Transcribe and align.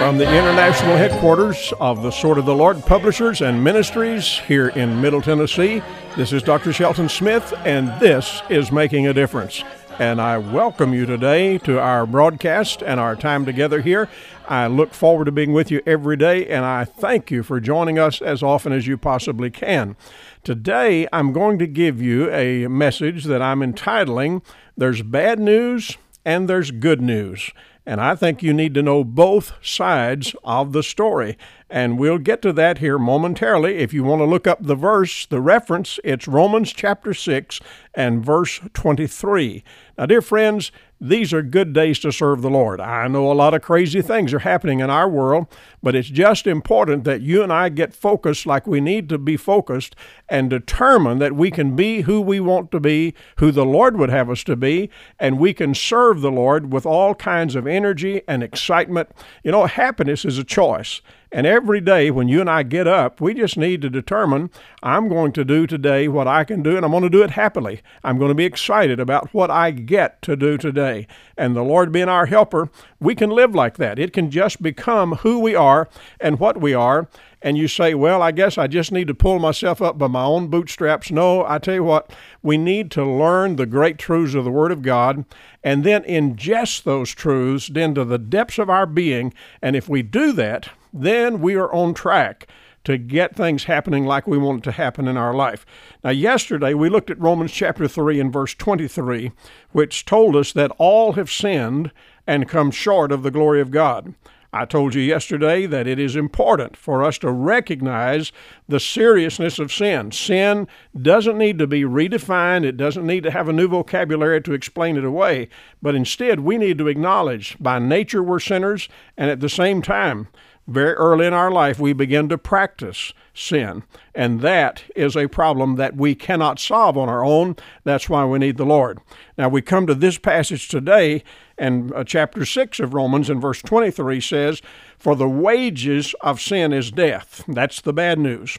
From 0.00 0.16
the 0.16 0.24
international 0.24 0.96
headquarters 0.96 1.74
of 1.78 2.02
the 2.02 2.10
Sword 2.10 2.38
of 2.38 2.46
the 2.46 2.54
Lord 2.54 2.82
Publishers 2.86 3.42
and 3.42 3.62
Ministries 3.62 4.38
here 4.38 4.68
in 4.68 4.98
Middle 4.98 5.20
Tennessee, 5.20 5.82
this 6.16 6.32
is 6.32 6.42
Dr. 6.42 6.72
Shelton 6.72 7.06
Smith, 7.06 7.52
and 7.66 7.88
this 8.00 8.40
is 8.48 8.72
Making 8.72 9.06
a 9.06 9.12
Difference. 9.12 9.62
And 9.98 10.18
I 10.18 10.38
welcome 10.38 10.94
you 10.94 11.04
today 11.04 11.58
to 11.58 11.78
our 11.78 12.06
broadcast 12.06 12.82
and 12.82 12.98
our 12.98 13.14
time 13.14 13.44
together 13.44 13.82
here. 13.82 14.08
I 14.48 14.68
look 14.68 14.94
forward 14.94 15.26
to 15.26 15.32
being 15.32 15.52
with 15.52 15.70
you 15.70 15.82
every 15.84 16.16
day, 16.16 16.46
and 16.46 16.64
I 16.64 16.86
thank 16.86 17.30
you 17.30 17.42
for 17.42 17.60
joining 17.60 17.98
us 17.98 18.22
as 18.22 18.42
often 18.42 18.72
as 18.72 18.86
you 18.86 18.96
possibly 18.96 19.50
can. 19.50 19.96
Today, 20.44 21.08
I'm 21.12 21.34
going 21.34 21.58
to 21.58 21.66
give 21.66 22.00
you 22.00 22.30
a 22.30 22.68
message 22.68 23.24
that 23.24 23.42
I'm 23.42 23.62
entitling 23.62 24.40
There's 24.78 25.02
Bad 25.02 25.38
News 25.38 25.98
and 26.24 26.48
There's 26.48 26.70
Good 26.70 27.02
News. 27.02 27.50
And 27.86 28.00
I 28.00 28.14
think 28.14 28.42
you 28.42 28.52
need 28.52 28.74
to 28.74 28.82
know 28.82 29.04
both 29.04 29.52
sides 29.62 30.34
of 30.44 30.72
the 30.72 30.82
story. 30.82 31.36
And 31.70 32.00
we'll 32.00 32.18
get 32.18 32.42
to 32.42 32.52
that 32.54 32.78
here 32.78 32.98
momentarily. 32.98 33.76
If 33.76 33.94
you 33.94 34.02
want 34.02 34.20
to 34.20 34.24
look 34.24 34.48
up 34.48 34.58
the 34.60 34.74
verse, 34.74 35.24
the 35.26 35.40
reference, 35.40 36.00
it's 36.02 36.26
Romans 36.26 36.72
chapter 36.72 37.14
6 37.14 37.60
and 37.94 38.24
verse 38.24 38.60
23. 38.74 39.62
Now, 39.96 40.06
dear 40.06 40.20
friends, 40.20 40.72
these 41.00 41.32
are 41.32 41.42
good 41.42 41.72
days 41.72 42.00
to 42.00 42.10
serve 42.10 42.42
the 42.42 42.50
Lord. 42.50 42.80
I 42.80 43.06
know 43.06 43.30
a 43.30 43.34
lot 43.34 43.54
of 43.54 43.62
crazy 43.62 44.02
things 44.02 44.34
are 44.34 44.40
happening 44.40 44.80
in 44.80 44.90
our 44.90 45.08
world, 45.08 45.46
but 45.82 45.94
it's 45.94 46.08
just 46.08 46.46
important 46.46 47.04
that 47.04 47.22
you 47.22 47.42
and 47.42 47.52
I 47.52 47.68
get 47.68 47.94
focused 47.94 48.46
like 48.46 48.66
we 48.66 48.80
need 48.80 49.08
to 49.08 49.16
be 49.16 49.36
focused 49.36 49.94
and 50.28 50.50
determine 50.50 51.18
that 51.20 51.36
we 51.36 51.50
can 51.50 51.76
be 51.76 52.02
who 52.02 52.20
we 52.20 52.40
want 52.40 52.70
to 52.72 52.80
be, 52.80 53.14
who 53.36 53.52
the 53.52 53.64
Lord 53.64 53.96
would 53.96 54.10
have 54.10 54.28
us 54.28 54.42
to 54.44 54.56
be, 54.56 54.90
and 55.18 55.38
we 55.38 55.54
can 55.54 55.74
serve 55.74 56.20
the 56.20 56.32
Lord 56.32 56.72
with 56.72 56.84
all 56.84 57.14
kinds 57.14 57.54
of 57.54 57.66
energy 57.66 58.22
and 58.26 58.42
excitement. 58.42 59.08
You 59.44 59.52
know, 59.52 59.66
happiness 59.66 60.24
is 60.24 60.36
a 60.36 60.44
choice. 60.44 61.00
And 61.32 61.46
every 61.46 61.80
day 61.80 62.10
when 62.10 62.26
you 62.26 62.40
and 62.40 62.50
I 62.50 62.64
get 62.64 62.88
up, 62.88 63.20
we 63.20 63.34
just 63.34 63.56
need 63.56 63.82
to 63.82 63.90
determine 63.90 64.50
I'm 64.82 65.08
going 65.08 65.32
to 65.32 65.44
do 65.44 65.66
today 65.66 66.08
what 66.08 66.26
I 66.26 66.42
can 66.42 66.62
do, 66.62 66.76
and 66.76 66.84
I'm 66.84 66.90
going 66.90 67.04
to 67.04 67.08
do 67.08 67.22
it 67.22 67.30
happily. 67.30 67.82
I'm 68.02 68.18
going 68.18 68.30
to 68.30 68.34
be 68.34 68.44
excited 68.44 68.98
about 68.98 69.32
what 69.32 69.50
I 69.50 69.70
get 69.70 70.20
to 70.22 70.34
do 70.34 70.58
today. 70.58 71.06
And 71.36 71.54
the 71.54 71.62
Lord 71.62 71.92
being 71.92 72.08
our 72.08 72.26
helper, 72.26 72.68
we 72.98 73.14
can 73.14 73.30
live 73.30 73.54
like 73.54 73.76
that. 73.76 73.98
It 73.98 74.12
can 74.12 74.30
just 74.30 74.60
become 74.60 75.16
who 75.16 75.38
we 75.38 75.54
are 75.54 75.88
and 76.20 76.40
what 76.40 76.60
we 76.60 76.74
are. 76.74 77.08
And 77.42 77.56
you 77.56 77.68
say, 77.68 77.94
well, 77.94 78.20
I 78.22 78.32
guess 78.32 78.58
I 78.58 78.66
just 78.66 78.92
need 78.92 79.06
to 79.06 79.14
pull 79.14 79.38
myself 79.38 79.80
up 79.80 79.96
by 79.96 80.08
my 80.08 80.24
own 80.24 80.48
bootstraps. 80.48 81.10
No, 81.10 81.46
I 81.46 81.58
tell 81.58 81.74
you 81.74 81.84
what, 81.84 82.12
we 82.42 82.58
need 82.58 82.90
to 82.92 83.04
learn 83.04 83.56
the 83.56 83.66
great 83.66 83.98
truths 83.98 84.34
of 84.34 84.44
the 84.44 84.50
Word 84.50 84.72
of 84.72 84.82
God 84.82 85.24
and 85.62 85.84
then 85.84 86.02
ingest 86.04 86.82
those 86.82 87.14
truths 87.14 87.70
into 87.70 88.04
the 88.04 88.18
depths 88.18 88.58
of 88.58 88.68
our 88.68 88.84
being. 88.84 89.32
And 89.62 89.74
if 89.74 89.88
we 89.88 90.02
do 90.02 90.32
that, 90.32 90.70
then 90.92 91.40
we 91.40 91.54
are 91.54 91.72
on 91.72 91.94
track 91.94 92.48
to 92.84 92.96
get 92.96 93.36
things 93.36 93.64
happening 93.64 94.06
like 94.06 94.26
we 94.26 94.38
want 94.38 94.60
it 94.60 94.64
to 94.64 94.72
happen 94.72 95.06
in 95.06 95.16
our 95.16 95.34
life. 95.34 95.66
Now, 96.02 96.10
yesterday 96.10 96.72
we 96.74 96.88
looked 96.88 97.10
at 97.10 97.20
Romans 97.20 97.52
chapter 97.52 97.86
3 97.86 98.20
and 98.20 98.32
verse 98.32 98.54
23, 98.54 99.32
which 99.72 100.06
told 100.06 100.34
us 100.34 100.52
that 100.52 100.72
all 100.78 101.12
have 101.12 101.30
sinned 101.30 101.92
and 102.26 102.48
come 102.48 102.70
short 102.70 103.12
of 103.12 103.22
the 103.22 103.30
glory 103.30 103.60
of 103.60 103.70
God. 103.70 104.14
I 104.52 104.64
told 104.64 104.94
you 104.94 105.02
yesterday 105.02 105.66
that 105.66 105.86
it 105.86 106.00
is 106.00 106.16
important 106.16 106.76
for 106.76 107.04
us 107.04 107.18
to 107.18 107.30
recognize 107.30 108.32
the 108.70 108.80
seriousness 108.80 109.58
of 109.58 109.72
sin. 109.72 110.10
Sin 110.12 110.66
doesn't 111.00 111.38
need 111.38 111.58
to 111.58 111.66
be 111.66 111.82
redefined, 111.82 112.64
it 112.64 112.76
doesn't 112.76 113.06
need 113.06 113.22
to 113.24 113.30
have 113.30 113.48
a 113.48 113.52
new 113.52 113.68
vocabulary 113.68 114.40
to 114.42 114.52
explain 114.52 114.96
it 114.96 115.04
away, 115.04 115.48
but 115.82 115.94
instead 115.94 116.40
we 116.40 116.56
need 116.56 116.78
to 116.78 116.88
acknowledge 116.88 117.56
by 117.60 117.78
nature 117.78 118.22
we're 118.22 118.40
sinners, 118.40 118.88
and 119.16 119.30
at 119.30 119.40
the 119.40 119.48
same 119.48 119.82
time, 119.82 120.28
very 120.70 120.92
early 120.94 121.26
in 121.26 121.34
our 121.34 121.50
life, 121.50 121.80
we 121.80 121.92
begin 121.92 122.28
to 122.28 122.38
practice 122.38 123.12
sin. 123.34 123.82
And 124.14 124.40
that 124.40 124.84
is 124.94 125.16
a 125.16 125.26
problem 125.26 125.76
that 125.76 125.96
we 125.96 126.14
cannot 126.14 126.60
solve 126.60 126.96
on 126.96 127.08
our 127.08 127.24
own. 127.24 127.56
That's 127.82 128.08
why 128.08 128.24
we 128.24 128.38
need 128.38 128.56
the 128.56 128.64
Lord. 128.64 129.00
Now, 129.36 129.48
we 129.48 129.62
come 129.62 129.86
to 129.88 129.94
this 129.94 130.16
passage 130.16 130.68
today, 130.68 131.24
and 131.58 131.92
uh, 131.92 132.04
chapter 132.04 132.44
6 132.44 132.78
of 132.78 132.94
Romans, 132.94 133.28
and 133.28 133.40
verse 133.40 133.60
23 133.62 134.20
says, 134.20 134.62
For 135.00 135.16
the 135.16 135.28
wages 135.28 136.14
of 136.20 136.42
sin 136.42 136.74
is 136.74 136.90
death. 136.90 137.42
That's 137.48 137.80
the 137.80 137.94
bad 137.94 138.18
news. 138.18 138.58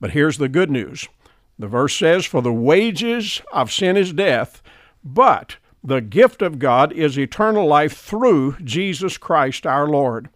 But 0.00 0.12
here's 0.12 0.38
the 0.38 0.48
good 0.48 0.70
news. 0.70 1.06
The 1.58 1.68
verse 1.68 1.94
says, 1.94 2.24
For 2.24 2.40
the 2.40 2.52
wages 2.52 3.42
of 3.52 3.70
sin 3.70 3.98
is 3.98 4.14
death, 4.14 4.62
but 5.04 5.56
the 5.84 6.00
gift 6.00 6.40
of 6.40 6.58
God 6.58 6.92
is 6.92 7.18
eternal 7.18 7.66
life 7.66 7.94
through 7.94 8.56
Jesus 8.64 9.18
Christ 9.18 9.66
our 9.66 9.86
Lord. 9.86 10.30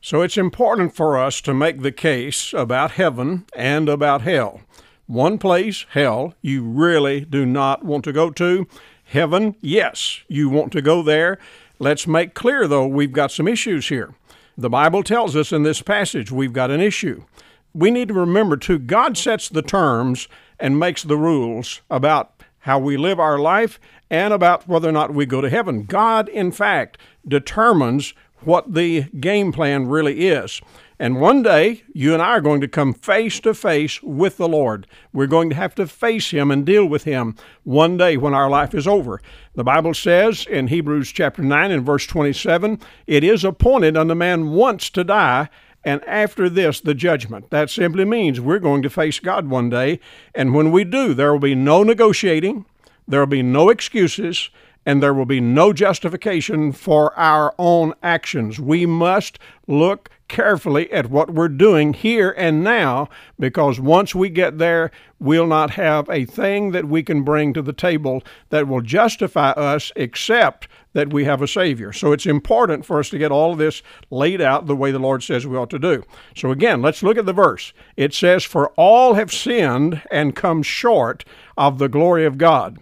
So 0.00 0.22
it's 0.22 0.38
important 0.38 0.94
for 0.94 1.18
us 1.18 1.40
to 1.40 1.52
make 1.52 1.82
the 1.82 1.90
case 1.90 2.52
about 2.52 2.92
heaven 2.92 3.46
and 3.56 3.88
about 3.88 4.22
hell. 4.22 4.60
One 5.08 5.38
place, 5.38 5.86
hell, 5.90 6.34
you 6.40 6.62
really 6.62 7.22
do 7.22 7.44
not 7.44 7.84
want 7.84 8.04
to 8.04 8.12
go 8.12 8.30
to. 8.30 8.68
Heaven, 9.02 9.56
yes, 9.60 10.20
you 10.28 10.48
want 10.48 10.70
to 10.70 10.80
go 10.80 11.02
there. 11.02 11.36
Let's 11.80 12.06
make 12.06 12.34
clear, 12.34 12.68
though, 12.68 12.86
we've 12.86 13.10
got 13.10 13.32
some 13.32 13.48
issues 13.48 13.88
here. 13.88 14.14
The 14.60 14.68
Bible 14.68 15.02
tells 15.02 15.36
us 15.36 15.52
in 15.52 15.62
this 15.62 15.80
passage 15.80 16.30
we've 16.30 16.52
got 16.52 16.70
an 16.70 16.82
issue. 16.82 17.24
We 17.72 17.90
need 17.90 18.08
to 18.08 18.14
remember, 18.14 18.58
too, 18.58 18.78
God 18.78 19.16
sets 19.16 19.48
the 19.48 19.62
terms 19.62 20.28
and 20.58 20.78
makes 20.78 21.02
the 21.02 21.16
rules 21.16 21.80
about 21.88 22.42
how 22.58 22.78
we 22.78 22.98
live 22.98 23.18
our 23.18 23.38
life 23.38 23.80
and 24.10 24.34
about 24.34 24.68
whether 24.68 24.86
or 24.86 24.92
not 24.92 25.14
we 25.14 25.24
go 25.24 25.40
to 25.40 25.48
heaven. 25.48 25.84
God, 25.84 26.28
in 26.28 26.52
fact, 26.52 26.98
determines 27.26 28.12
what 28.42 28.74
the 28.74 29.02
game 29.18 29.52
plan 29.52 29.86
really 29.86 30.28
is. 30.28 30.60
And 30.98 31.18
one 31.18 31.42
day, 31.42 31.82
you 31.94 32.12
and 32.12 32.22
I 32.22 32.28
are 32.32 32.42
going 32.42 32.60
to 32.60 32.68
come 32.68 32.92
face 32.92 33.40
to 33.40 33.54
face 33.54 34.02
with 34.02 34.36
the 34.36 34.46
Lord. 34.46 34.86
We're 35.14 35.26
going 35.26 35.48
to 35.48 35.56
have 35.56 35.74
to 35.76 35.86
face 35.86 36.30
Him 36.30 36.50
and 36.50 36.66
deal 36.66 36.84
with 36.84 37.04
Him 37.04 37.36
one 37.64 37.96
day 37.96 38.18
when 38.18 38.34
our 38.34 38.50
life 38.50 38.74
is 38.74 38.86
over. 38.86 39.22
The 39.54 39.64
Bible 39.64 39.94
says 39.94 40.46
in 40.46 40.66
Hebrews 40.66 41.10
chapter 41.10 41.40
9 41.40 41.70
and 41.70 41.86
verse 41.86 42.06
27 42.06 42.80
it 43.06 43.24
is 43.24 43.44
appointed 43.44 43.96
unto 43.96 44.14
man 44.14 44.50
once 44.50 44.90
to 44.90 45.02
die, 45.02 45.48
and 45.82 46.04
after 46.04 46.50
this, 46.50 46.80
the 46.80 46.92
judgment. 46.92 47.48
That 47.48 47.70
simply 47.70 48.04
means 48.04 48.38
we're 48.38 48.58
going 48.58 48.82
to 48.82 48.90
face 48.90 49.18
God 49.18 49.48
one 49.48 49.70
day. 49.70 50.00
And 50.34 50.54
when 50.54 50.70
we 50.70 50.84
do, 50.84 51.14
there 51.14 51.32
will 51.32 51.40
be 51.40 51.54
no 51.54 51.82
negotiating, 51.82 52.66
there 53.08 53.20
will 53.20 53.26
be 53.26 53.42
no 53.42 53.70
excuses 53.70 54.50
and 54.86 55.02
there 55.02 55.14
will 55.14 55.26
be 55.26 55.40
no 55.40 55.72
justification 55.72 56.72
for 56.72 57.16
our 57.18 57.54
own 57.58 57.94
actions. 58.02 58.58
We 58.58 58.86
must 58.86 59.38
look 59.66 60.10
carefully 60.28 60.90
at 60.92 61.10
what 61.10 61.34
we're 61.34 61.48
doing 61.48 61.92
here 61.92 62.34
and 62.36 62.62
now 62.62 63.08
because 63.38 63.80
once 63.80 64.14
we 64.14 64.30
get 64.30 64.58
there, 64.58 64.90
we'll 65.18 65.46
not 65.46 65.70
have 65.70 66.08
a 66.08 66.24
thing 66.24 66.70
that 66.70 66.86
we 66.86 67.02
can 67.02 67.22
bring 67.22 67.52
to 67.52 67.60
the 67.60 67.72
table 67.72 68.22
that 68.50 68.68
will 68.68 68.80
justify 68.80 69.50
us 69.50 69.90
except 69.96 70.68
that 70.92 71.12
we 71.12 71.24
have 71.24 71.42
a 71.42 71.48
Savior. 71.48 71.92
So 71.92 72.12
it's 72.12 72.26
important 72.26 72.86
for 72.86 72.98
us 72.98 73.10
to 73.10 73.18
get 73.18 73.32
all 73.32 73.52
of 73.52 73.58
this 73.58 73.82
laid 74.10 74.40
out 74.40 74.66
the 74.66 74.76
way 74.76 74.90
the 74.90 74.98
Lord 74.98 75.22
says 75.22 75.46
we 75.46 75.56
ought 75.56 75.70
to 75.70 75.78
do. 75.78 76.04
So 76.36 76.50
again, 76.50 76.80
let's 76.80 77.02
look 77.02 77.18
at 77.18 77.26
the 77.26 77.32
verse. 77.32 77.72
It 77.96 78.14
says, 78.14 78.44
For 78.44 78.70
all 78.70 79.14
have 79.14 79.32
sinned 79.32 80.02
and 80.10 80.36
come 80.36 80.62
short 80.62 81.24
of 81.56 81.78
the 81.78 81.88
glory 81.88 82.24
of 82.24 82.38
God. 82.38 82.78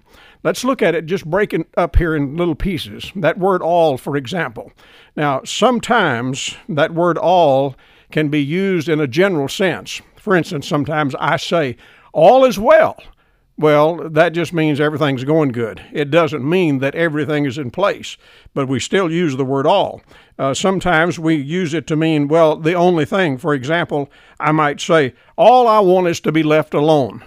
Let's 0.48 0.64
look 0.64 0.80
at 0.80 0.94
it 0.94 1.04
just 1.04 1.26
breaking 1.26 1.66
up 1.76 1.96
here 1.96 2.16
in 2.16 2.38
little 2.38 2.54
pieces. 2.54 3.12
That 3.14 3.36
word 3.36 3.60
all, 3.60 3.98
for 3.98 4.16
example. 4.16 4.72
Now, 5.14 5.42
sometimes 5.44 6.56
that 6.70 6.94
word 6.94 7.18
all 7.18 7.76
can 8.10 8.30
be 8.30 8.42
used 8.42 8.88
in 8.88 8.98
a 8.98 9.06
general 9.06 9.48
sense. 9.48 10.00
For 10.16 10.34
instance, 10.34 10.66
sometimes 10.66 11.14
I 11.20 11.36
say, 11.36 11.76
all 12.14 12.46
is 12.46 12.58
well. 12.58 12.98
Well, 13.58 14.08
that 14.08 14.30
just 14.30 14.54
means 14.54 14.80
everything's 14.80 15.24
going 15.24 15.52
good. 15.52 15.84
It 15.92 16.10
doesn't 16.10 16.48
mean 16.48 16.78
that 16.78 16.94
everything 16.94 17.44
is 17.44 17.58
in 17.58 17.70
place, 17.70 18.16
but 18.54 18.68
we 18.68 18.80
still 18.80 19.12
use 19.12 19.36
the 19.36 19.44
word 19.44 19.66
all. 19.66 20.00
Uh, 20.38 20.54
sometimes 20.54 21.18
we 21.18 21.34
use 21.34 21.74
it 21.74 21.86
to 21.88 21.94
mean, 21.94 22.26
well, 22.26 22.56
the 22.56 22.72
only 22.72 23.04
thing. 23.04 23.36
For 23.36 23.52
example, 23.52 24.10
I 24.40 24.52
might 24.52 24.80
say, 24.80 25.12
all 25.36 25.68
I 25.68 25.80
want 25.80 26.08
is 26.08 26.20
to 26.20 26.32
be 26.32 26.42
left 26.42 26.72
alone. 26.72 27.22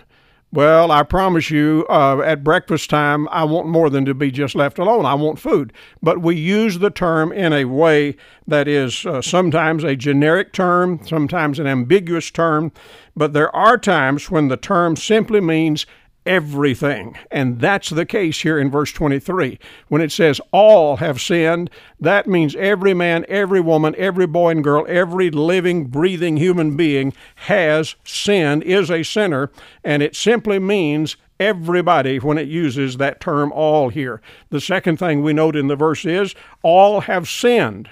Well, 0.54 0.92
I 0.92 1.04
promise 1.04 1.50
you, 1.50 1.86
uh, 1.90 2.20
at 2.26 2.44
breakfast 2.44 2.90
time, 2.90 3.30
I 3.30 3.46
want 3.46 3.68
more 3.68 3.90
than 3.90 4.04
to 4.04 4.14
be 4.14 4.32
just 4.32 4.54
left 4.54 4.80
alone. 4.80 5.06
I 5.06 5.14
want 5.14 5.40
food. 5.40 5.72
But 6.04 6.22
we 6.22 6.36
use 6.36 6.80
the 6.80 6.90
term 6.90 7.32
in 7.32 7.54
a 7.54 7.64
way 7.64 8.18
that 8.46 8.68
is 8.68 9.06
uh, 9.06 9.22
sometimes 9.22 9.86
a 9.86 9.96
generic 9.96 10.52
term, 10.52 11.00
sometimes 11.06 11.58
an 11.58 11.68
ambiguous 11.68 12.30
term. 12.30 12.74
But 13.16 13.32
there 13.32 13.54
are 13.56 13.78
times 13.78 14.30
when 14.30 14.50
the 14.50 14.58
term 14.58 14.98
simply 14.98 15.40
means 15.40 15.86
everything. 16.26 17.18
And 17.32 17.60
that's 17.60 17.90
the 17.90 18.06
case 18.06 18.42
here 18.42 18.60
in 18.60 18.70
verse 18.70 18.92
23. 18.92 19.60
When 19.88 20.02
it 20.02 20.12
says 20.12 20.42
all 20.52 20.98
have 20.98 21.20
sinned, 21.20 21.70
that 22.00 22.28
means 22.28 22.56
every 22.56 22.94
man, 22.94 23.26
every 23.28 23.62
woman, 23.62 23.96
every 23.98 24.28
boy 24.28 24.52
and 24.52 24.64
girl, 24.64 24.86
every 24.88 25.32
living, 25.32 25.86
breathing 25.86 26.38
human 26.38 26.78
being 26.78 27.14
has 27.36 27.96
sinned, 28.04 28.64
is 28.64 28.92
a 28.92 29.04
sinner, 29.04 29.52
and 29.84 30.04
it 30.04 30.16
simply 30.16 30.60
means 30.60 31.18
everybody 31.40 32.20
when 32.20 32.38
it 32.38 32.48
uses 32.48 32.98
that 32.98 33.20
term 33.20 33.52
all 33.52 33.90
here. 33.90 34.22
The 34.50 34.62
second 34.62 34.98
thing 34.98 35.24
we 35.24 35.34
note 35.34 35.56
in 35.56 35.68
the 35.68 35.76
verse 35.76 36.06
is 36.06 36.36
all 36.62 37.02
have 37.02 37.28
sinned. 37.28 37.90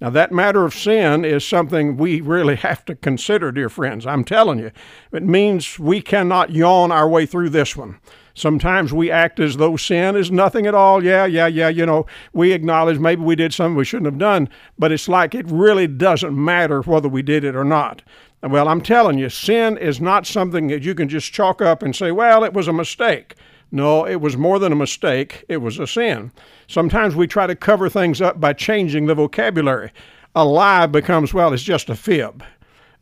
Now, 0.00 0.10
that 0.10 0.30
matter 0.30 0.64
of 0.64 0.74
sin 0.74 1.24
is 1.24 1.46
something 1.46 1.96
we 1.96 2.20
really 2.20 2.56
have 2.68 2.84
to 2.86 2.94
consider, 2.94 3.50
dear 3.50 3.68
friends. 3.68 4.06
I'm 4.06 4.24
telling 4.24 4.58
you, 4.58 4.70
it 5.12 5.24
means 5.24 5.78
we 5.78 6.00
cannot 6.00 6.50
yawn 6.50 6.92
our 6.92 7.08
way 7.08 7.26
through 7.26 7.50
this 7.50 7.76
one. 7.76 7.98
Sometimes 8.34 8.92
we 8.92 9.10
act 9.10 9.40
as 9.40 9.56
though 9.56 9.76
sin 9.76 10.14
is 10.14 10.30
nothing 10.30 10.66
at 10.66 10.74
all. 10.74 11.02
Yeah, 11.02 11.26
yeah, 11.26 11.48
yeah, 11.48 11.68
you 11.68 11.84
know, 11.84 12.06
we 12.32 12.52
acknowledge 12.52 13.00
maybe 13.00 13.22
we 13.22 13.34
did 13.34 13.52
something 13.52 13.74
we 13.74 13.84
shouldn't 13.84 14.06
have 14.06 14.18
done, 14.18 14.48
but 14.78 14.92
it's 14.92 15.08
like 15.08 15.34
it 15.34 15.50
really 15.50 15.88
doesn't 15.88 16.36
matter 16.36 16.80
whether 16.82 17.08
we 17.08 17.22
did 17.22 17.42
it 17.42 17.56
or 17.56 17.64
not. 17.64 18.02
Well, 18.40 18.68
I'm 18.68 18.80
telling 18.80 19.18
you, 19.18 19.28
sin 19.28 19.76
is 19.76 20.00
not 20.00 20.24
something 20.24 20.68
that 20.68 20.84
you 20.84 20.94
can 20.94 21.08
just 21.08 21.32
chalk 21.32 21.60
up 21.60 21.82
and 21.82 21.96
say, 21.96 22.12
well, 22.12 22.44
it 22.44 22.54
was 22.54 22.68
a 22.68 22.72
mistake. 22.72 23.34
No, 23.70 24.06
it 24.06 24.20
was 24.20 24.36
more 24.36 24.58
than 24.58 24.72
a 24.72 24.76
mistake, 24.76 25.44
it 25.48 25.58
was 25.58 25.78
a 25.78 25.86
sin. 25.86 26.32
Sometimes 26.66 27.14
we 27.14 27.26
try 27.26 27.46
to 27.46 27.54
cover 27.54 27.88
things 27.88 28.20
up 28.20 28.40
by 28.40 28.52
changing 28.54 29.06
the 29.06 29.14
vocabulary. 29.14 29.92
A 30.34 30.44
lie 30.44 30.86
becomes, 30.86 31.34
well, 31.34 31.52
it's 31.52 31.62
just 31.62 31.90
a 31.90 31.94
fib. 31.94 32.42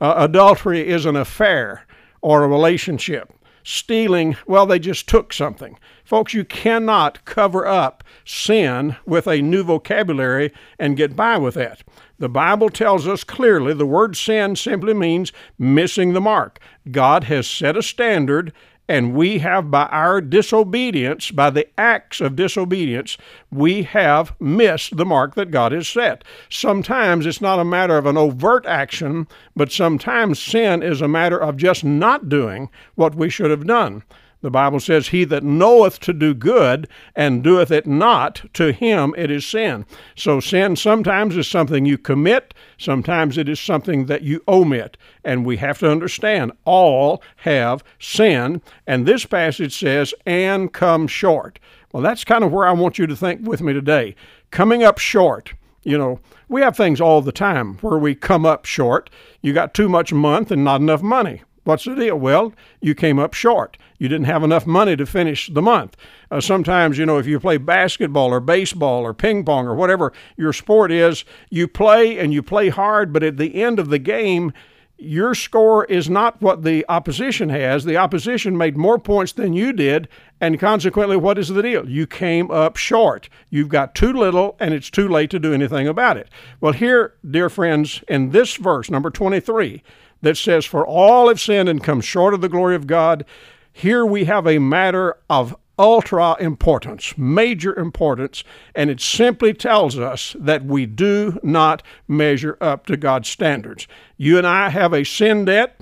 Uh, 0.01 0.15
adultery 0.17 0.89
is 0.89 1.07
an 1.07 1.17
affair 1.17 1.87
or 2.21 2.43
a 2.43 2.49
relationship. 2.49 3.33
Stealing, 3.63 4.37
well, 4.47 4.65
they 4.67 4.79
just 4.79 5.09
took 5.09 5.33
something. 5.33 5.77
Folks, 6.05 6.35
you 6.35 6.45
cannot 6.45 7.25
cover 7.25 7.67
up 7.67 8.05
sin 8.25 8.97
with 9.07 9.27
a 9.27 9.43
new 9.43 9.65
vocabulary 9.65 10.53
and 10.79 10.97
get 10.97 11.17
by 11.17 11.37
with 11.37 11.55
that. 11.55 11.83
The 12.19 12.29
Bible 12.29 12.71
tells 12.71 13.09
us 13.09 13.25
clearly 13.25 13.75
the 13.75 13.85
word 13.85 14.17
sin 14.17 14.57
simply 14.57 14.95
means 14.95 15.33
missing 15.59 16.13
the 16.13 16.21
mark. 16.21 16.61
God 16.91 17.25
has 17.25 17.49
set 17.49 17.77
a 17.77 17.83
standard 17.83 18.53
and 18.89 19.15
we 19.15 19.39
have, 19.39 19.71
by 19.71 19.87
our 19.87 20.21
disobedience, 20.21 21.31
by 21.31 21.51
the 21.51 21.69
acts 21.79 22.21
of 22.21 22.37
disobedience, 22.37 23.17
we 23.51 23.83
have 23.83 24.35
missed 24.41 24.97
the 24.97 25.05
mark 25.05 25.35
that 25.35 25.51
God 25.51 25.73
has 25.73 25.89
set. 25.89 26.23
Sometimes 26.49 27.27
it's 27.27 27.41
not 27.41 27.59
a 27.59 27.65
matter 27.65 27.99
of 27.99 28.07
an 28.07 28.17
overt 28.17 28.65
action, 28.67 29.27
but 29.57 29.73
sometimes 29.73 30.43
sin 30.43 30.83
is 30.83 31.01
a 31.01 31.09
matter 31.09 31.39
of 31.39 31.57
just 31.57 31.85
not 31.85 32.29
doing 32.29 32.71
what 32.95 33.15
we 33.15 33.29
should 33.29 33.51
have 33.51 33.67
done. 33.67 34.03
The 34.47 34.51
Bible 34.51 34.79
says, 34.79 35.09
He 35.09 35.25
that 35.25 35.43
knoweth 35.43 35.99
to 35.99 36.13
do 36.13 36.33
good 36.33 36.87
and 37.17 37.43
doeth 37.43 37.73
it 37.73 37.85
not, 37.85 38.45
to 38.53 38.71
him 38.71 39.13
it 39.19 39.29
is 39.29 39.45
sin. 39.45 39.85
So 40.15 40.39
sin 40.39 40.77
sometimes 40.77 41.37
is 41.37 41.49
something 41.49 41.85
you 41.85 41.99
commit, 41.99 42.55
sometimes 42.79 43.39
it 43.39 43.49
is 43.49 43.59
something 43.59 44.07
that 44.07 44.23
you 44.23 44.45
omit. 44.47 44.97
And 45.25 45.45
we 45.45 45.57
have 45.57 45.81
to 45.81 45.91
understand 45.91 46.53
all 46.65 47.25
have 47.39 47.83
sin. 47.99 48.63
And 48.87 49.05
this 49.05 49.27
passage 49.27 49.77
says, 49.77 50.15
and 50.25 50.73
come 50.73 51.09
short. 51.09 51.59
Well, 51.91 52.05
that's 52.05 52.23
kind 52.23 52.45
of 52.45 52.53
where 52.53 52.69
I 52.69 52.73
want 52.73 53.01
you 53.01 53.09
to 53.09 53.17
think 53.17 53.45
with 53.45 53.61
me 53.61 53.73
today. 53.73 54.15
Coming 54.53 54.85
up 54.85 54.99
short. 54.99 55.55
You 55.83 55.99
know, 55.99 56.21
we 56.49 56.61
have 56.61 56.77
things 56.77 57.01
all 57.01 57.21
the 57.21 57.33
time 57.33 57.79
where 57.79 57.99
we 57.99 58.15
come 58.15 58.47
up 58.47 58.65
short. 58.65 59.11
You 59.41 59.53
got 59.53 59.75
too 59.75 59.89
much 59.89 60.13
month 60.13 60.53
and 60.53 60.63
not 60.63 60.81
enough 60.81 61.03
money. 61.03 61.43
What's 61.67 61.85
the 61.85 61.97
deal? 61.97 62.17
Well, 62.17 62.53
you 62.81 62.95
came 62.95 63.19
up 63.19 63.35
short. 63.35 63.77
You 63.99 64.09
didn't 64.09 64.27
have 64.27 64.45
enough 64.45 64.69
money 64.69 64.95
to 64.95 65.05
finish 65.05 65.51
the 65.53 65.61
month. 65.61 65.97
Uh, 66.31 66.41
sometimes, 66.41 66.97
you 66.97 67.05
know, 67.05 67.19
if 67.19 67.27
you 67.27 67.41
play 67.41 67.57
basketball 67.57 68.33
or 68.33 68.39
baseball 68.39 69.03
or 69.03 69.13
ping 69.13 69.45
pong 69.45 69.67
or 69.67 69.75
whatever 69.75 70.13
your 70.37 70.53
sport 70.53 70.93
is, 70.93 71.25
you 71.51 71.67
play 71.67 72.21
and 72.21 72.33
you 72.33 72.41
play 72.41 72.69
hard, 72.69 73.13
but 73.13 73.25
at 73.25 73.37
the 73.37 73.61
end 73.61 73.81
of 73.81 73.89
the 73.89 73.99
game, 73.99 74.53
your 74.97 75.35
score 75.35 75.85
is 75.87 76.09
not 76.09 76.41
what 76.41 76.63
the 76.63 76.85
opposition 76.89 77.49
has. 77.49 77.85
The 77.85 77.97
opposition 77.97 78.57
made 78.57 78.77
more 78.77 78.99
points 78.99 79.33
than 79.33 79.53
you 79.53 79.73
did, 79.73 80.07
and 80.41 80.61
consequently, 80.61 81.17
what 81.17 81.37
is 81.37 81.49
the 81.49 81.63
deal? 81.63 81.89
You 81.89 82.07
came 82.07 82.49
up 82.49 82.77
short. 82.77 83.29
You've 83.51 83.69
got 83.69 83.97
too 83.97 84.13
little, 84.13 84.57
and 84.61 84.73
it's 84.73 84.89
too 84.89 85.09
late 85.09 85.31
to 85.31 85.41
do 85.41 85.53
anything 85.53 85.89
about 85.89 86.17
it. 86.17 86.29
Well, 86.61 86.73
here, 86.73 87.15
dear 87.29 87.51
friends, 87.51 88.05
in 88.09 88.31
this 88.31 88.55
verse, 88.55 88.89
number 88.89 89.11
23, 89.11 89.83
that 90.23 90.37
says, 90.37 90.65
For 90.65 90.87
all 90.87 91.29
have 91.29 91.41
sinned 91.41 91.69
and 91.69 91.83
come 91.83 92.01
short 92.01 92.35
of 92.35 92.41
the 92.41 92.49
glory 92.49 92.75
of 92.75 92.87
God. 92.87 93.25
Here 93.73 94.07
we 94.07 94.25
have 94.25 94.47
a 94.47 94.59
matter 94.59 95.17
of 95.29 95.55
ultra 95.79 96.37
importance, 96.41 97.17
major 97.19 97.79
importance, 97.79 98.43
and 98.75 98.89
it 98.89 99.01
simply 99.01 99.53
tells 99.53 99.99
us 99.99 100.35
that 100.39 100.65
we 100.65 100.87
do 100.87 101.39
not 101.43 101.83
measure 102.09 102.57
up 102.61 102.87
to 102.87 102.97
God's 102.97 103.29
standards. 103.29 103.87
You 104.17 104.39
and 104.39 104.47
I 104.47 104.71
have 104.71 104.95
a 104.95 105.05
sin 105.05 105.45
debt, 105.45 105.81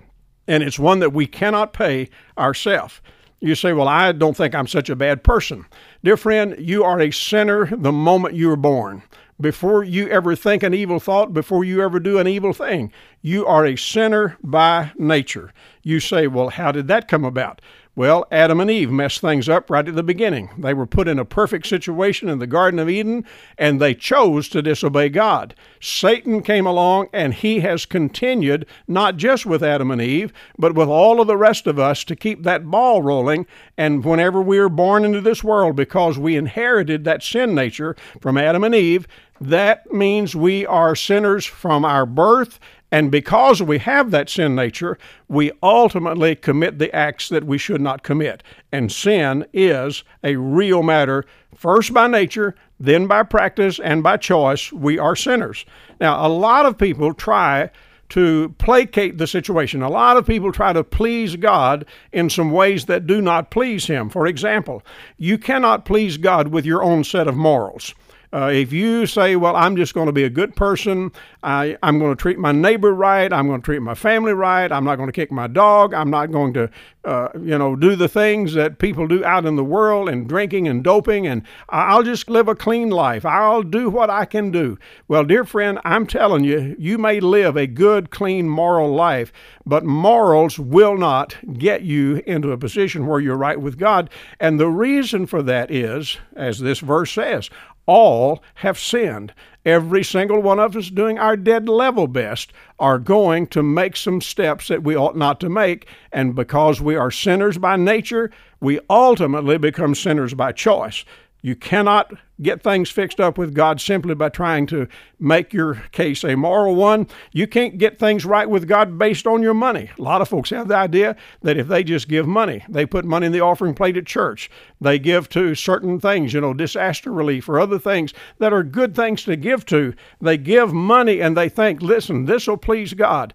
and 0.49 0.63
it's 0.63 0.79
one 0.79 0.99
that 0.99 1.13
we 1.13 1.27
cannot 1.27 1.73
pay 1.73 2.09
ourselves. 2.37 3.01
You 3.41 3.55
say, 3.55 3.73
Well, 3.73 3.89
I 3.89 4.13
don't 4.13 4.37
think 4.37 4.55
I'm 4.55 4.67
such 4.67 4.89
a 4.89 4.97
bad 4.97 5.23
person. 5.23 5.67
Dear 6.03 6.17
friend, 6.17 6.57
you 6.59 6.83
are 6.83 7.01
a 7.01 7.11
sinner 7.11 7.67
the 7.67 7.93
moment 7.93 8.35
you 8.35 8.49
were 8.49 8.57
born 8.57 9.03
before 9.41 9.83
you 9.83 10.09
ever 10.09 10.37
think 10.37 10.63
an 10.63 10.75
evil 10.75 11.01
thought, 11.01 11.33
before 11.33 11.65
you 11.65 11.83
ever 11.83 11.99
do 11.99 12.19
an 12.19 12.27
evil 12.27 12.53
thing. 12.53 12.93
You 13.21 13.47
are 13.47 13.67
a 13.67 13.77
sinner 13.77 14.37
by 14.43 14.93
nature. 14.97 15.53
You 15.83 16.01
say, 16.01 16.27
well, 16.27 16.51
how 16.51 16.73
did 16.73 16.89
that 16.89 17.09
come 17.09 17.25
about? 17.25 17.61
Well, 17.97 18.27
Adam 18.33 18.59
and 18.59 18.69
Eve 18.69 18.91
messed 18.91 19.21
things 19.21 19.49
up 19.49 19.71
right 19.71 19.87
at 19.87 19.95
the 19.95 20.03
beginning. 20.03 20.51
They 20.59 20.75
were 20.75 20.87
put 20.87 21.07
in 21.07 21.21
a 21.21 21.25
perfect 21.25 21.69
situation 21.69 22.29
in 22.29 22.41
the 22.41 22.47
Garden 22.49 22.81
of 22.81 22.89
Eden, 22.89 23.25
and 23.57 23.81
they 23.81 23.95
chose 23.95 24.49
to 24.49 24.63
disobey 24.63 25.11
God. 25.11 25.55
Satan 25.81 26.43
came 26.43 26.67
along, 26.67 27.07
and 27.13 27.33
he 27.33 27.61
has 27.61 27.87
continued, 27.87 28.67
not 28.89 29.17
just 29.17 29.47
with 29.47 29.63
Adam 29.63 29.93
and 29.93 30.03
Eve, 30.03 30.33
but 30.59 30.75
with 30.75 30.89
all 30.89 31.21
of 31.21 31.29
the 31.29 31.37
rest 31.37 31.69
of 31.69 31.79
us, 31.79 32.03
to 32.05 32.17
keep 32.17 32.43
that 32.43 32.69
ball 32.69 33.01
rolling. 33.01 33.47
And 33.79 34.05
whenever 34.05 34.43
we 34.43 34.59
are 34.59 34.69
born 34.69 35.05
into 35.05 35.21
this 35.21 35.45
world, 35.45 35.77
because 35.77 36.19
we 36.19 36.35
inherited 36.35 37.05
that 37.05 37.23
sin 37.23 37.55
nature 37.55 37.95
from 38.21 38.37
Adam 38.37 38.65
and 38.65 38.75
Eve, 38.75 39.07
that 39.41 39.93
means 39.93 40.35
we 40.35 40.67
are 40.67 40.97
sinners 40.97 41.45
from 41.45 41.85
our 41.85 42.07
birth 42.07 42.59
and 42.95 43.11
because 43.11 43.61
we 43.61 43.79
have 43.79 44.13
that 44.13 44.31
sin 44.31 44.55
nature, 44.55 44.99
we 45.27 45.51
ultimately 45.65 46.37
commit 46.37 46.79
the 46.79 46.95
acts 46.95 47.29
that 47.29 47.43
we 47.43 47.59
should 47.59 47.81
not 47.81 48.05
commit. 48.05 48.45
And 48.71 48.93
sin 48.93 49.45
is 49.53 50.05
a 50.23 50.37
real 50.37 50.85
matter, 50.85 51.25
first 51.57 51.93
by 51.93 52.07
nature, 52.07 52.55
then 52.79 53.09
by 53.09 53.25
practice, 53.25 53.81
and 53.81 54.05
by 54.05 54.19
choice. 54.19 54.73
We 54.73 54.97
are 54.97 55.17
sinners. 55.17 55.65
Now, 56.01 56.25
a 56.25 56.29
lot 56.29 56.67
of 56.67 56.79
people 56.79 57.13
try 57.15 57.71
to 58.11 58.55
placate 58.59 59.19
the 59.19 59.27
situation. 59.27 59.83
A 59.83 59.91
lot 59.91 60.17
of 60.17 60.25
people 60.25 60.53
try 60.53 60.73
to 60.73 60.85
please 60.85 61.35
God 61.35 61.87
in 62.13 62.31
some 62.31 62.53
ways 62.53 62.85
that 62.85 63.09
do 63.09 63.21
not 63.21 63.51
please 63.51 63.89
Him. 63.89 64.09
For 64.09 64.25
example, 64.25 64.85
you 65.19 65.37
cannot 65.37 65.85
please 65.85 66.17
God 66.17 66.47
with 66.47 66.65
your 66.65 66.85
own 66.85 67.03
set 67.03 67.27
of 67.27 67.35
morals. 67.35 67.93
Uh, 68.35 68.51
if 68.53 68.73
you 68.73 69.07
say, 69.07 69.37
well, 69.37 69.55
I'm 69.55 69.77
just 69.77 69.95
going 69.95 70.07
to 70.07 70.13
be 70.13 70.25
a 70.25 70.31
good 70.31 70.57
person, 70.57 71.13
I, 71.45 71.77
I'm 71.85 72.01
going 72.01 72.11
to 72.11 72.21
treat 72.21 72.37
my 72.37 72.51
neighbor 72.51 72.93
right, 72.93 73.33
I'm 73.33 73.47
going 73.47 73.61
to 73.61 73.65
treat 73.65 73.81
my 73.81 73.95
family 73.95 74.33
right, 74.33 74.73
I'm 74.73 74.85
not 74.85 74.97
going 74.97 75.07
to 75.07 75.13
kick 75.13 75.31
my 75.31 75.47
dog, 75.47 75.95
I'm 75.95 76.11
not 76.11 76.33
going 76.33 76.53
to, 76.55 76.69
uh, 77.05 77.29
you 77.35 77.57
know, 77.57 77.77
do 77.77 77.95
the 77.95 78.09
things 78.09 78.55
that 78.55 78.81
people 78.81 79.07
do 79.07 79.25
out 79.25 79.47
in 79.47 79.55
the 79.55 79.63
world 79.63 80.09
and 80.09 80.29
drinking 80.29 80.67
and 80.67 80.83
doping, 80.83 81.29
and 81.29 81.43
I'll 81.69 82.03
just 82.03 82.29
live 82.29 82.49
a 82.49 82.57
clean 82.57 82.91
life. 82.91 83.25
I'll 83.25 83.63
do 83.63 83.89
what 83.89 84.11
I 84.11 84.25
can 84.25 84.51
do. 84.51 84.79
Well, 85.07 85.23
dear 85.25 85.45
friend, 85.45 85.79
I'm 85.85 86.05
telling 86.05 86.43
you, 86.43 86.75
you 86.77 86.99
may 86.99 87.21
live 87.21 87.57
a 87.57 87.69
good, 87.69 88.11
clean, 88.11 88.49
moral 88.49 88.93
life, 88.93 89.33
but 89.65 89.85
morals 89.85 90.59
will 90.59 90.99
not 90.99 91.37
get 91.57 91.83
you 91.83 92.21
into 92.27 92.51
a 92.51 92.59
position 92.59 93.07
where 93.07 93.21
you're 93.21 93.37
right 93.37 93.61
with 93.61 93.79
God. 93.79 94.11
And 94.41 94.59
the 94.59 94.69
reason 94.69 95.27
for 95.27 95.41
that 95.45 95.71
is, 95.71 96.19
as 96.35 96.59
this 96.59 96.81
verse 96.81 97.13
says, 97.13 97.49
all 97.87 98.43
have 98.57 98.79
sinned. 98.79 99.33
Every 99.65 100.05
single 100.05 100.41
one 100.43 100.59
of 100.59 100.77
us 100.77 100.91
doing 100.91 101.19
our 101.19 101.37
dead 101.37 101.69
level 101.69 102.07
best 102.07 102.53
are 102.79 102.99
going 102.99 103.47
to 103.49 103.63
make 103.63 103.97
some 103.97 104.21
steps 104.21 104.69
that 104.69 104.83
we 104.83 104.95
ought 104.97 105.17
not 105.17 105.41
to 105.41 105.49
make. 105.49 105.89
And 106.13 106.35
because 106.35 106.81
we 106.81 106.97
are 106.97 107.11
sinners 107.11 107.57
by 107.57 107.77
nature, 107.77 108.31
we 108.61 108.81
ultimately 108.91 109.57
become 109.59 109.95
sinners 109.95 110.35
by 110.35 110.53
choice. 110.53 111.05
You 111.45 111.55
cannot 111.55 112.15
get 112.41 112.63
things 112.63 112.89
fixed 112.89 113.21
up 113.21 113.37
with 113.37 113.53
God 113.53 113.79
simply 113.79 114.15
by 114.15 114.31
trying 114.31 114.65
to 114.69 114.89
make 115.21 115.53
your 115.53 115.75
case 115.93 116.25
a 116.25 116.37
moral 116.37 116.75
one. 116.75 117.07
You 117.33 117.47
can't 117.47 117.77
get 117.77 117.99
things 117.99 118.25
right 118.25 118.49
with 118.49 118.67
God 118.67 118.99
based 118.99 119.27
on 119.27 119.43
your 119.43 119.53
money. 119.53 119.91
A 119.99 120.03
lot 120.03 120.23
of 120.23 120.29
folks 120.31 120.49
have 120.49 120.69
the 120.69 120.77
idea 120.77 121.17
that 121.43 121.59
if 121.59 121.69
they 121.69 121.85
just 121.85 122.09
give 122.09 122.27
money, 122.27 122.65
they 122.67 122.87
put 122.87 123.05
money 123.05 123.27
in 123.27 123.33
the 123.33 123.43
offering 123.43 123.75
plate 123.75 123.99
at 123.99 124.07
church, 124.07 124.51
they 124.81 124.99
give 124.99 125.29
to 125.29 125.55
certain 125.55 126.01
things, 126.01 126.33
you 126.33 126.41
know, 126.41 126.55
disaster 126.55 127.13
relief 127.13 127.47
or 127.47 127.61
other 127.61 127.79
things 127.79 128.15
that 128.39 128.55
are 128.55 128.63
good 128.63 128.97
things 128.97 129.23
to 129.25 129.37
give 129.37 129.67
to. 129.67 129.93
They 130.23 130.39
give 130.39 130.73
money 130.73 131.21
and 131.21 131.37
they 131.37 131.51
think, 131.51 131.83
listen, 131.83 132.25
this 132.25 132.47
will 132.47 132.57
please 132.57 132.95
God. 132.95 133.35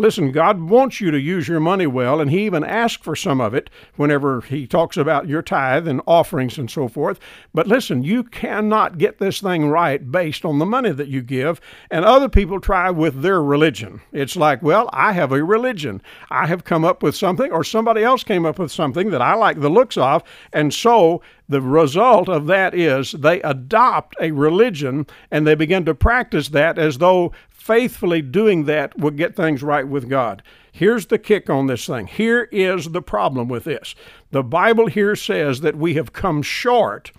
Listen, 0.00 0.30
God 0.30 0.60
wants 0.60 1.00
you 1.00 1.10
to 1.10 1.18
use 1.18 1.48
your 1.48 1.58
money 1.58 1.88
well, 1.88 2.20
and 2.20 2.30
He 2.30 2.46
even 2.46 2.62
asks 2.62 3.02
for 3.02 3.16
some 3.16 3.40
of 3.40 3.52
it 3.52 3.68
whenever 3.96 4.42
He 4.42 4.64
talks 4.64 4.96
about 4.96 5.26
your 5.26 5.42
tithe 5.42 5.88
and 5.88 6.00
offerings 6.06 6.56
and 6.56 6.70
so 6.70 6.86
forth. 6.86 7.18
But 7.52 7.66
listen, 7.66 8.04
you 8.04 8.22
cannot 8.22 8.98
get 8.98 9.18
this 9.18 9.40
thing 9.40 9.68
right 9.68 10.08
based 10.08 10.44
on 10.44 10.60
the 10.60 10.66
money 10.66 10.92
that 10.92 11.08
you 11.08 11.20
give, 11.20 11.60
and 11.90 12.04
other 12.04 12.28
people 12.28 12.60
try 12.60 12.90
with 12.90 13.22
their 13.22 13.42
religion. 13.42 14.00
It's 14.12 14.36
like, 14.36 14.62
well, 14.62 14.88
I 14.92 15.14
have 15.14 15.32
a 15.32 15.42
religion. 15.42 16.00
I 16.30 16.46
have 16.46 16.62
come 16.62 16.84
up 16.84 17.02
with 17.02 17.16
something, 17.16 17.50
or 17.50 17.64
somebody 17.64 18.04
else 18.04 18.22
came 18.22 18.46
up 18.46 18.60
with 18.60 18.70
something 18.70 19.10
that 19.10 19.20
I 19.20 19.34
like 19.34 19.60
the 19.60 19.68
looks 19.68 19.96
of, 19.96 20.22
and 20.52 20.72
so 20.72 21.22
the 21.48 21.60
result 21.62 22.28
of 22.28 22.46
that 22.46 22.74
is 22.74 23.12
they 23.12 23.40
adopt 23.42 24.16
a 24.20 24.32
religion 24.32 25.06
and 25.30 25.46
they 25.46 25.54
begin 25.54 25.84
to 25.86 25.94
practice 25.94 26.48
that 26.48 26.78
as 26.78 26.98
though 26.98 27.32
faithfully 27.48 28.22
doing 28.22 28.64
that 28.64 28.98
would 28.98 29.16
get 29.16 29.34
things 29.34 29.62
right 29.62 29.86
with 29.86 30.08
God. 30.08 30.42
Here's 30.72 31.06
the 31.06 31.18
kick 31.18 31.50
on 31.50 31.66
this 31.66 31.86
thing. 31.86 32.06
Here 32.06 32.48
is 32.52 32.90
the 32.90 33.02
problem 33.02 33.48
with 33.48 33.64
this. 33.64 33.94
The 34.30 34.42
Bible 34.42 34.86
here 34.86 35.16
says 35.16 35.60
that 35.62 35.76
we 35.76 35.94
have 35.94 36.12
come 36.12 36.42
short, 36.42 37.12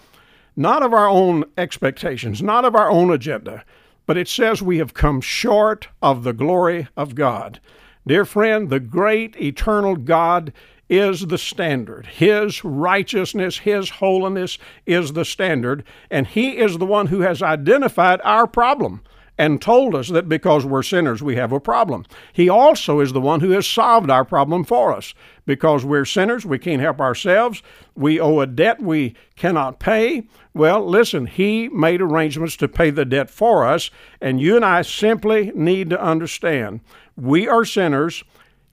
not 0.56 0.84
of 0.84 0.94
our 0.94 1.10
own 1.10 1.44
expectations, 1.58 2.42
not 2.42 2.66
of 2.66 2.76
our 2.76 2.90
own 2.90 3.12
agenda, 3.12 3.64
but 4.06 4.18
it 4.18 4.28
says 4.28 4.62
we 4.62 4.78
have 4.78 4.94
come 4.94 5.22
short 5.22 5.88
of 6.02 6.24
the 6.24 6.34
glory 6.34 6.88
of 6.96 7.16
God. 7.16 7.60
Dear 8.08 8.26
friend, 8.26 8.70
the 8.70 8.80
great 8.80 9.36
eternal 9.40 9.96
God 9.96 10.54
is 10.90 11.28
the 11.28 11.38
standard. 11.38 12.08
His 12.08 12.64
righteousness, 12.66 13.60
His 13.60 13.90
holiness 13.90 14.58
is 14.86 15.14
the 15.14 15.26
standard, 15.26 15.84
and 16.10 16.28
He 16.28 16.58
is 16.58 16.78
the 16.78 16.86
one 16.86 17.08
who 17.08 17.22
has 17.22 17.42
identified 17.42 18.20
our 18.24 18.48
problem 18.48 19.02
and 19.40 19.62
told 19.62 19.96
us 19.96 20.10
that 20.10 20.28
because 20.28 20.66
we're 20.66 20.84
sinners, 20.84 21.24
we 21.24 21.38
have 21.38 21.54
a 21.54 21.62
problem. 21.62 22.06
He 22.34 22.50
also 22.50 23.00
is 23.00 23.14
the 23.14 23.22
one 23.22 23.40
who 23.40 23.52
has 23.52 23.66
solved 23.66 24.10
our 24.10 24.26
problem 24.26 24.66
for 24.66 24.94
us. 24.94 25.14
Because 25.46 25.86
we're 25.86 26.04
sinners, 26.04 26.46
we 26.46 26.60
can't 26.60 26.82
help 26.82 27.00
ourselves, 27.00 27.64
we 27.96 28.20
owe 28.20 28.42
a 28.42 28.46
debt 28.46 28.82
we 28.82 29.16
cannot 29.38 29.80
pay. 29.80 30.28
Well, 30.54 30.86
listen, 30.86 31.26
He 31.26 31.70
made 31.70 32.02
arrangements 32.02 32.58
to 32.58 32.68
pay 32.68 32.90
the 32.90 33.06
debt 33.06 33.30
for 33.30 33.66
us, 33.66 33.90
and 34.20 34.42
you 34.42 34.58
and 34.58 34.66
I 34.66 34.82
simply 34.82 35.54
need 35.56 35.90
to 35.92 36.04
understand 36.04 36.82
we 37.16 37.48
are 37.48 37.64
sinners. 37.64 38.24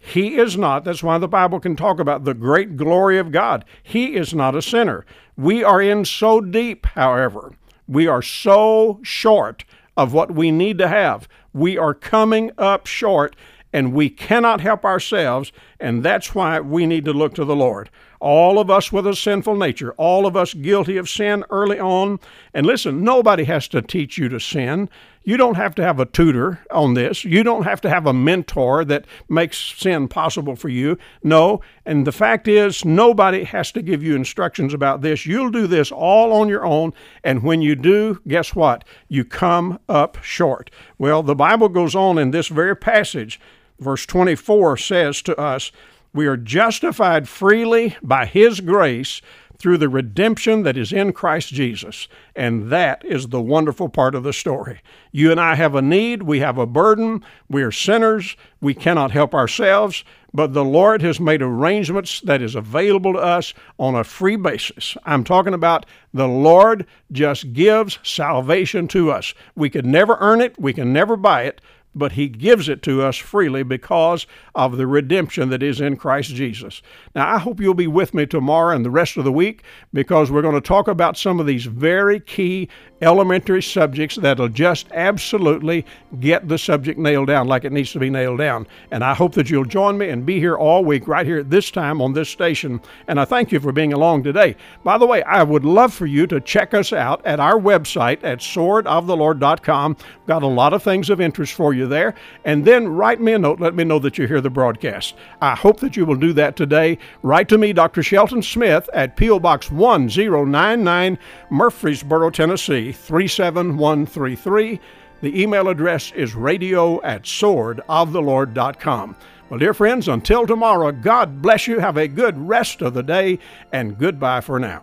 He 0.07 0.37
is 0.37 0.57
not. 0.57 0.85
That's 0.85 1.03
why 1.03 1.19
the 1.19 1.27
Bible 1.27 1.59
can 1.59 1.75
talk 1.75 1.99
about 1.99 2.23
the 2.23 2.33
great 2.33 2.77
glory 2.77 3.19
of 3.19 3.33
God. 3.33 3.65
He 3.83 4.15
is 4.15 4.33
not 4.33 4.55
a 4.55 4.63
sinner. 4.63 5.05
We 5.37 5.65
are 5.65 5.83
in 5.83 6.05
so 6.05 6.41
deep, 6.41 6.87
however. 6.87 7.53
We 7.89 8.07
are 8.07 8.23
so 8.23 9.01
short 9.03 9.65
of 9.97 10.13
what 10.13 10.33
we 10.33 10.53
need 10.53 10.79
to 10.79 10.87
have. 10.87 11.27
We 11.53 11.77
are 11.77 11.93
coming 11.93 12.53
up 12.57 12.87
short 12.87 13.35
and 13.73 13.93
we 13.93 14.09
cannot 14.09 14.61
help 14.61 14.85
ourselves, 14.85 15.51
and 15.81 16.05
that's 16.05 16.35
why 16.35 16.61
we 16.61 16.87
need 16.87 17.05
to 17.05 17.13
look 17.13 17.35
to 17.35 17.45
the 17.45 17.57
Lord. 17.57 17.91
All 18.21 18.61
of 18.61 18.71
us 18.71 18.93
with 18.93 19.09
a 19.09 19.17
sinful 19.17 19.57
nature, 19.57 19.93
all 19.99 20.25
of 20.25 20.37
us 20.37 20.55
guilty 20.55 20.97
of 20.97 21.11
sin 21.11 21.45
early 21.51 21.81
on. 21.81 22.21
And 22.55 22.65
listen, 22.65 23.03
nobody 23.03 23.45
has 23.45 23.67
to 23.69 23.83
teach 23.83 24.17
you 24.17 24.29
to 24.29 24.39
sin. 24.39 24.89
You 25.27 25.37
don't 25.37 25.57
have 25.57 25.75
to 25.75 25.83
have 25.83 25.99
a 25.99 26.07
tutor 26.07 26.61
on 26.71 26.95
this. 26.95 27.25
You 27.25 27.43
don't 27.43 27.65
have 27.65 27.81
to 27.81 27.91
have 27.91 28.07
a 28.07 28.13
mentor 28.13 28.85
that 28.85 29.07
makes 29.29 29.59
sin 29.59 30.07
possible 30.07 30.55
for 30.55 30.69
you. 30.69 30.99
No, 31.21 31.63
and 31.85 32.07
the 32.07 32.13
fact 32.13 32.47
is, 32.47 32.85
nobody 32.85 33.43
has 33.43 33.73
to 33.73 33.83
give 33.83 34.05
you 34.05 34.15
instructions 34.15 34.73
about 34.73 35.01
this. 35.01 35.27
You'll 35.27 35.51
do 35.51 35.67
this 35.67 35.91
all 35.91 36.33
on 36.33 36.49
your 36.49 36.65
own, 36.65 36.93
and 37.25 37.43
when 37.43 37.61
you 37.61 37.75
do, 37.75 38.21
guess 38.29 38.55
what? 38.55 38.85
You 39.09 39.25
come 39.25 39.81
up 39.89 40.23
short. 40.23 40.71
Well, 40.97 41.25
the 41.25 41.35
Bible 41.35 41.71
goes 41.71 41.97
on 41.97 42.19
in 42.19 42.31
this 42.31 42.47
very 42.47 42.77
passage. 42.77 43.41
Verse 43.81 44.07
24 44.07 44.77
says 44.77 45.23
to 45.23 45.37
us, 45.37 45.73
We 46.15 46.29
are 46.29 46.37
justified 46.37 47.29
freely 47.29 47.97
by 48.01 48.27
His 48.27 48.61
grace 48.61 49.21
through 49.59 49.79
the 49.79 49.89
redemption 49.89 50.63
that 50.63 50.77
is 50.77 50.93
in 50.93 51.13
Christ 51.13 51.49
Jesus. 51.49 52.09
And 52.35 52.71
that 52.71 53.05
is 53.05 53.29
the 53.29 53.41
wonderful 53.41 53.89
part 53.89 54.15
of 54.15 54.23
the 54.23 54.33
story. 54.33 54.81
You 55.13 55.31
and 55.31 55.41
I 55.41 55.55
have 55.55 55.75
a 55.75 55.83
need, 55.83 56.23
we 56.23 56.41
have 56.41 56.59
a 56.59 56.67
burden, 56.67 57.25
we 57.49 57.63
are 57.63 57.73
sinners, 57.73 58.37
we 58.61 58.75
cannot 58.75 59.11
help 59.11 59.35
ourselves, 59.35 60.05
but 60.35 60.53
the 60.53 60.65
Lord 60.65 61.01
has 61.01 61.19
made 61.19 61.41
arrangements 61.41 62.21
that 62.23 62.43
is 62.43 62.55
available 62.55 63.15
to 63.15 63.19
us 63.19 63.55
on 63.79 63.95
a 63.95 64.05
free 64.05 64.37
basis. 64.37 64.97
I'm 65.05 65.25
talking 65.25 65.55
about 65.55 65.87
the 66.13 66.29
Lord 66.29 66.87
just 67.11 67.53
gives 67.55 67.99
salvation 68.03 68.89
to 68.89 69.11
us. 69.11 69.33
We 69.55 69.71
could 69.71 69.87
never 69.87 70.19
earn 70.21 70.41
it, 70.41 70.59
we 70.61 70.75
can 70.75 70.93
never 70.93 71.17
buy 71.17 71.45
it, 71.45 71.61
but 71.97 72.13
he 72.13 72.29
gives 72.29 72.69
it 72.69 72.83
to 72.83 73.03
us 73.03 73.17
freely 73.17 73.63
because 73.63 74.27
of 74.55 74.77
the 74.77 74.87
redemption 74.87 75.49
that 75.49 75.63
is 75.63 75.81
in 75.81 75.97
Christ 75.97 76.35
Jesus. 76.35 76.83
Now, 77.15 77.35
I 77.35 77.39
hope 77.39 77.61
you'll 77.61 77.75
be 77.75 77.87
with 77.87 78.15
me 78.15 78.27
tomorrow 78.27 78.75
and 78.75 78.85
the 78.85 78.91
rest 78.91 79.17
of 79.17 79.25
the 79.25 79.33
week 79.33 79.63
because 79.93 80.31
we're 80.31 80.43
going 80.43 80.55
to 80.55 80.61
talk 80.61 80.89
about 80.89 81.17
some 81.17 81.41
of 81.41 81.47
these 81.47 81.65
very 81.65 82.21
key 82.21 82.69
elementary 83.03 83.63
subjects 83.63 84.17
that'll 84.17 84.49
just 84.49 84.91
absolutely 84.93 85.85
get 86.21 86.49
the 86.49 86.59
subject 86.59 86.99
nailed 86.99 87.27
down 87.27 87.47
like 87.47 87.65
it 87.65 87.73
needs 87.73 87.93
to 87.93 87.99
be 87.99 88.11
nailed 88.11 88.39
down. 88.39 88.67
And 88.91 89.05
I 89.05 89.15
hope 89.15 89.35
that 89.35 89.51
you'll 89.51 89.65
join 89.65 89.99
me 89.99 90.09
and 90.09 90.25
be 90.25 90.39
here 90.39 90.57
all 90.57 90.85
week 90.85 91.07
right 91.07 91.27
here 91.27 91.41
at 91.41 91.51
this 91.51 91.71
time 91.71 92.01
on 92.01 92.13
this 92.13 92.29
station. 92.29 92.81
And 93.09 93.21
I 93.21 93.25
thank 93.25 93.53
you 93.53 93.61
for 93.61 93.73
being 93.73 93.93
along 93.93 94.23
today. 94.23 94.57
By 94.85 94.99
the 94.99 95.07
way, 95.07 95.23
I 95.25 95.43
would 95.43 95.65
love 95.65 95.93
for 95.93 96.07
you 96.07 96.27
to 96.29 96.41
check 96.41 96.75
us 96.75 96.93
out 96.93 97.25
at 97.27 97.41
our 97.41 97.59
website 97.59 98.23
at 98.25 98.39
swordoftheLord.com. 98.39 99.97
Got 100.27 100.43
a 100.43 100.47
lot 100.47 100.73
of 100.73 100.83
things 100.83 101.11
of 101.11 101.21
interest 101.21 101.53
for 101.53 101.75
you 101.87 101.91
there. 101.91 102.15
And 102.45 102.65
then 102.65 102.89
write 102.89 103.21
me 103.21 103.33
a 103.33 103.39
note. 103.39 103.61
Let 103.61 103.75
me 103.75 103.85
know 103.85 103.99
that 104.01 104.19
you 104.19 104.27
hear 104.27 104.41
the 104.41 104.51
broadcast. 104.51 105.15
I 105.41 105.55
hope 105.55 105.81
that 105.81 105.97
you 105.97 106.05
will 106.05 106.17
do 106.17 106.33
that 106.35 106.57
today. 106.57 106.99
Write 107.23 107.49
to 107.49 107.59
me, 107.59 107.73
Dr. 107.73 108.03
Shelton 108.03 108.43
Smith, 108.43 108.89
at 108.93 109.17
P.O. 109.17 109.41
Box 109.41 109.71
1099, 109.71 111.19
Murfreesboro, 111.51 112.31
Tennessee. 112.31 112.93
37133. 112.93 114.81
The 115.23 115.43
email 115.43 115.69
address 115.69 116.13
is 116.13 116.35
radio 116.35 117.03
at 117.03 117.23
swordoftheLord.com. 117.23 119.17
Well, 119.49 119.59
dear 119.61 119.75
friends, 119.75 120.09
until 120.09 120.47
tomorrow, 120.47 120.91
God 120.93 121.41
bless 121.41 121.67
you. 121.67 121.79
Have 121.79 121.97
a 121.97 122.09
good 122.09 122.37
rest 122.37 122.83
of 122.83 122.95
the 122.95 123.03
day, 123.03 123.39
and 123.73 123.97
goodbye 123.97 124.41
for 124.41 124.59
now. 124.59 124.83